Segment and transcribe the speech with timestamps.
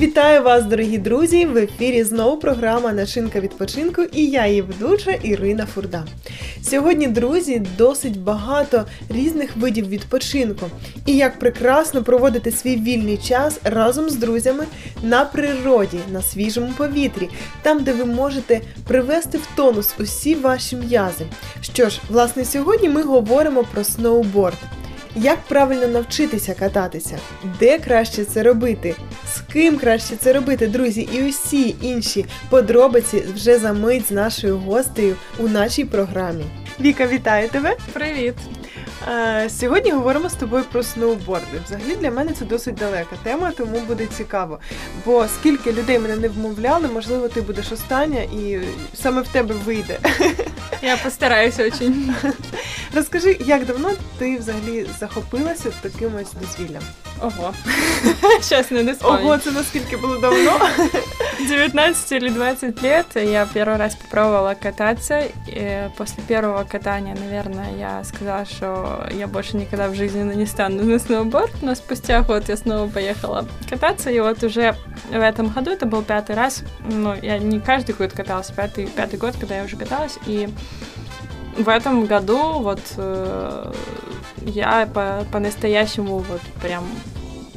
[0.00, 1.46] Вітаю вас, дорогі друзі!
[1.46, 6.04] В ефірі знову програма Начинка відпочинку і я її ведуча Ірина Фурда.
[6.62, 10.66] Сьогодні, друзі, досить багато різних видів відпочинку
[11.06, 14.64] і як прекрасно проводити свій вільний час разом з друзями
[15.02, 17.28] на природі, на свіжому повітрі,
[17.62, 21.26] там, де ви можете привести в тонус усі ваші м'язи.
[21.60, 24.58] Що ж, власне, сьогодні ми говоримо про сноуборд.
[25.16, 27.18] Як правильно навчитися кататися?
[27.58, 28.94] Де краще це робити?
[29.34, 31.08] З ким краще це робити, друзі?
[31.12, 36.44] І усі інші подробиці вже за мить з нашою гостею у нашій програмі.
[36.80, 37.76] Віка, вітаю тебе!
[37.92, 38.34] Привіт!
[39.48, 41.60] Сьогодні говоримо з тобою про сноуборди.
[41.66, 44.58] Взагалі для мене це досить далека тема, тому буде цікаво.
[45.06, 48.60] Бо скільки людей мене не вмовляли, можливо, ти будеш остання і
[48.94, 49.98] саме в тебе вийде.
[50.82, 52.14] Я постараюсь очень.
[52.97, 56.83] Розкажи, як давно ти взагалі захопилася таким ось дозвіллям?
[57.21, 57.53] Ого.
[58.41, 59.25] Сейчас не вспомнить.
[59.25, 60.59] Ого, це наскільки було давно?
[61.49, 65.19] 19 или 20 лет я первый раз попробовала кататься.
[65.47, 70.83] И после первого катания, наверное, я сказала, что я больше никогда в жизни не стану
[70.83, 74.75] на сноуборд, но спустя год я снова поехала кататься, и вот уже
[75.11, 79.19] в этом году, это был пятый раз, ну, я не каждый год каталась, пятый, пятый
[79.19, 80.49] год, когда я уже каталась, и
[81.58, 83.72] в этом году вот э,
[84.40, 86.84] я по- по-настоящему вот прям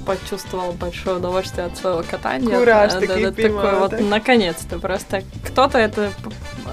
[0.06, 2.58] почувствовала большое удовольствие от своего катания.
[2.58, 3.32] Кураж Да, да, поймала,
[3.64, 4.02] такой вот, так?
[4.02, 4.80] наконец-то.
[4.80, 6.12] Просто кто-то это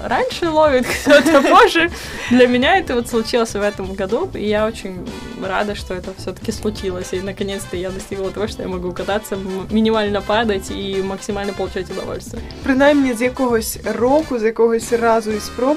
[0.03, 1.91] раньше ловит, кто-то позже.
[2.31, 5.07] Для меня это вот случилось в этом году, и я очень
[5.42, 7.12] рада, что это все-таки случилось.
[7.12, 11.90] И наконец-то я достигла того, что я могу кататься, м- минимально падать и максимально получать
[11.90, 12.42] удовольствие.
[12.62, 15.76] Принаймні з якогось року, з якогось разу і спроб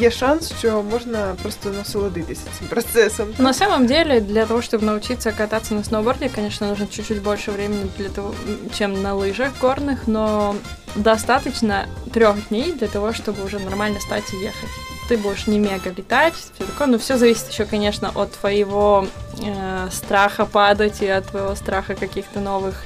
[0.00, 3.28] є шанс, що можна просто насолодитися цим процесом.
[3.38, 7.86] На самом деле, для того, чтобы научиться кататься на сноуборде, конечно, нужно чуть-чуть больше времени
[7.98, 8.34] для того,
[8.78, 10.54] чем на лыжах горных, но
[10.95, 14.69] достаточно трех дней для того, чтобы уже нормально стать и ехать.
[15.09, 19.07] Ты будешь не мега летать, все такое, но все зависит еще, конечно, от твоего
[19.41, 22.85] э, страха падать и от твоего страха каких-то новых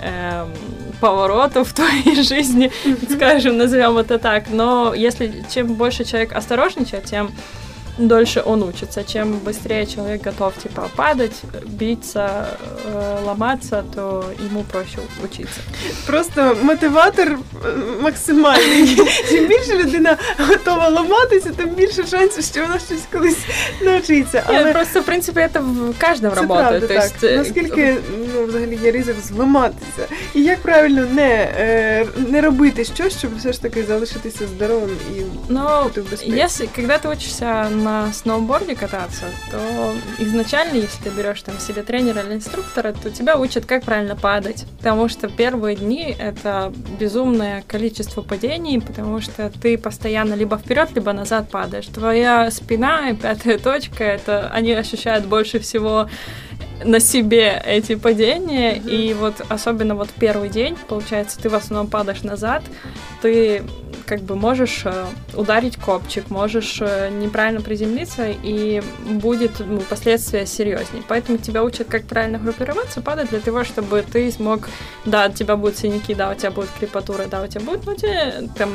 [0.00, 0.52] эм,
[1.00, 2.70] поворотов в твоей жизни,
[3.10, 4.44] скажем, назовем это так.
[4.48, 7.32] Но если чем больше человек осторожничает, тем
[7.97, 9.03] дольше он учится.
[9.03, 12.47] Чем быстрее человек готов типа падать, биться,
[12.85, 15.61] э, ломаться, то ему проще учиться.
[16.07, 17.37] Просто мотиватор е,
[18.01, 18.97] максимальний.
[19.29, 23.45] Чим більше людина готова ламатися, тим більше шансів, що вона щось колись
[23.81, 24.43] навчиться.
[24.47, 26.69] Нет, Але просто в принципе это в каждом це работает.
[26.69, 27.03] правда То так.
[27.03, 30.07] есть э, Наскільки ну, взагалі є ризик зламатися?
[30.35, 35.21] І як правильно не, е, не робити щось, щоб все ж таки залишитися здоровим і
[35.49, 36.35] Но бути в безпеці?
[36.35, 39.57] если, когда ты учишься на сноуборде кататься, то
[40.19, 44.65] изначально, если ты берешь там себе тренера или инструктора, то тебя учат, как правильно падать.
[44.77, 51.13] Потому что первые дни это безумное количество падений, потому что ты постоянно либо вперед, либо
[51.13, 51.87] назад падаешь.
[51.87, 56.09] Твоя спина и пятая точка, это они ощущают больше всего
[56.84, 58.88] на себе эти падения, Мгм.
[58.88, 62.62] и вот особенно вот первый день, получается, ты в основном падаешь назад,
[63.22, 63.62] ты
[64.06, 65.04] как бы можешь э,
[65.34, 71.02] ударить копчик, можешь э, неправильно приземлиться, и будет ну, последствия серьезнее.
[71.08, 74.68] Поэтому тебя учат, как правильно группироваться, падать для того, чтобы ты смог,
[75.04, 77.92] да, у тебя будут синяки, да, у тебя будет крепатура, да, у тебя будет, ну,
[77.92, 78.70] у тебя там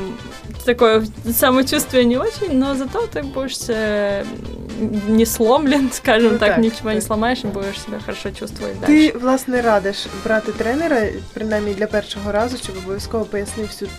[0.65, 4.25] такое самочувствие не очень, но зато ты будешь э,
[5.07, 7.07] не сломлен, скажем Ну так, так, ничего не так.
[7.07, 9.11] сломаешь и будешь себя хорошо чувствовать дальше.
[9.11, 11.01] Ти власне радиш брати тренера,
[11.33, 13.89] принаймні для першого разу, щоб обов'язково пояснив всю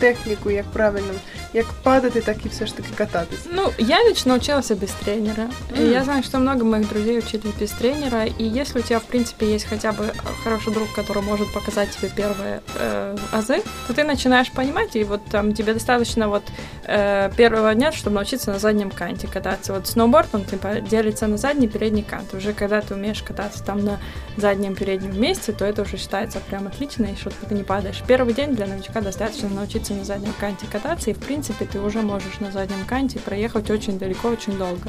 [0.00, 1.12] техніку, як правильно,
[1.52, 3.48] як падати, так і все ж таки кататися.
[3.52, 5.48] Ну, я лично училась без тренера.
[5.78, 5.92] И М.
[5.92, 8.24] я знаю, что много моих друзей учились без тренера.
[8.38, 10.12] И если у тебя, в принципе, есть хотя бы
[10.44, 15.20] хороший друг, который может показать тебе первые э, азы, то ты начинаешь понимать, и вот
[15.30, 16.42] там тебе достаточно вот
[16.84, 19.72] э, первого дня, чтобы научиться на заднем канте кататься.
[19.72, 22.34] Вот сноуборд, он типа делится на задний и передний кант.
[22.34, 23.98] Уже когда ты умеешь кататься там на
[24.36, 28.02] заднем переднем вместе, то это уже считается прям отлично, и что ты не падаешь.
[28.06, 32.02] Первый день для новичка достаточно научиться на заднем канте кататься, и в принципе ты уже
[32.02, 34.88] можешь на заднем канте проехать очень далеко, очень долго.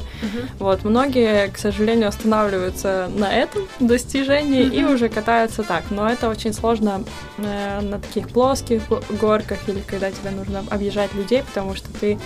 [0.58, 4.94] Вот, многие, к сожалению, останавливаются на этом достижении и Мгм.
[4.94, 5.84] уже катаются так.
[5.90, 7.04] Но это очень сложно
[7.38, 12.18] э, на таких плоских го- горках или когда тебе нужно объезжать людей, потому что ты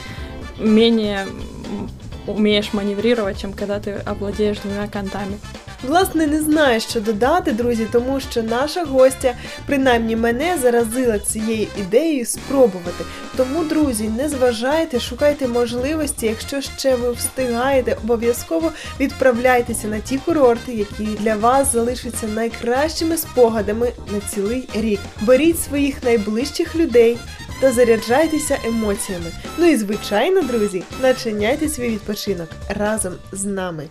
[0.58, 1.26] менее
[2.26, 5.38] умеешь маневрировать, чем когда ты овладеешь двумя кантами.
[5.82, 9.34] Власне, не знаю, що додати, друзі, тому що наша гостя,
[9.66, 13.04] принаймні мене, заразила цією ідеєю спробувати.
[13.36, 20.72] Тому, друзі, не зважайте, шукайте можливості, якщо ще ви встигаєте, обов'язково відправляйтеся на ті курорти,
[20.72, 25.00] які для вас залишаться найкращими спогадами на цілий рік.
[25.20, 27.18] Беріть своїх найближчих людей
[27.60, 29.32] та заряджайтеся емоціями.
[29.58, 33.88] Ну і звичайно, друзі, начиняйте свій відпочинок разом з нами.